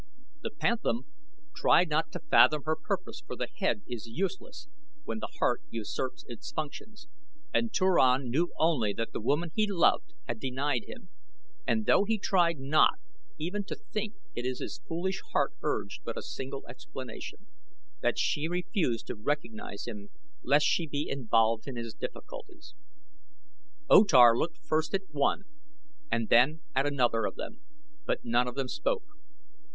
The 0.41 0.49
panthan 0.49 1.03
tried 1.55 1.89
not 1.89 2.11
to 2.13 2.21
fathom 2.31 2.63
her 2.63 2.75
purpose 2.75 3.21
for 3.23 3.35
the 3.35 3.47
head 3.57 3.83
is 3.87 4.07
useless 4.07 4.67
when 5.03 5.19
the 5.19 5.29
heart 5.37 5.61
usurps 5.69 6.25
its 6.27 6.51
functions, 6.51 7.07
and 7.53 7.71
Turan 7.71 8.31
knew 8.31 8.51
only 8.57 8.93
that 8.93 9.11
the 9.11 9.21
woman 9.21 9.51
he 9.53 9.67
loved 9.71 10.13
had 10.27 10.39
denied 10.39 10.85
him, 10.87 11.09
and 11.67 11.85
though 11.85 12.03
he 12.05 12.17
tried 12.17 12.57
not 12.57 12.95
even 13.37 13.63
to 13.65 13.75
think 13.75 14.15
it 14.33 14.43
his 14.43 14.81
foolish 14.87 15.21
heart 15.33 15.53
urged 15.61 16.01
but 16.03 16.17
a 16.17 16.23
single 16.23 16.65
explanation 16.67 17.45
that 18.01 18.17
she 18.17 18.47
refused 18.47 19.05
to 19.05 19.13
recognize 19.15 19.85
him 19.85 20.09
lest 20.41 20.65
she 20.65 20.87
be 20.87 21.07
involved 21.11 21.67
in 21.67 21.75
his 21.75 21.93
difficulties. 21.93 22.73
O 23.87 24.03
Tar 24.03 24.35
looked 24.35 24.57
first 24.65 24.95
at 24.95 25.03
one 25.11 25.43
and 26.09 26.29
then 26.29 26.61
at 26.73 26.87
another 26.87 27.27
of 27.27 27.35
them; 27.35 27.59
but 28.07 28.25
none 28.25 28.47
of 28.47 28.55
them 28.55 28.67
spoke. 28.67 29.03